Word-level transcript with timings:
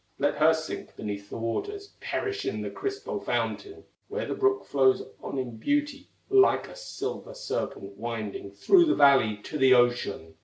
"Let 0.17 0.33
her 0.37 0.51
sink 0.55 0.95
beneath 0.95 1.29
the 1.29 1.37
waters, 1.37 1.93
Perish 2.01 2.43
in 2.45 2.61
the 2.63 2.71
crystal 2.71 3.19
fountain, 3.19 3.83
Where 4.07 4.25
the 4.25 4.33
brook 4.33 4.65
flows 4.65 5.03
on 5.21 5.37
in 5.37 5.57
beauty, 5.57 6.09
Like 6.27 6.67
a 6.67 6.75
silver 6.75 7.35
serpent 7.35 7.95
winding 7.97 8.51
Through 8.53 8.85
the 8.85 8.95
valley 8.95 9.37
to 9.43 9.59
the 9.59 9.75
ocean!" 9.75 10.37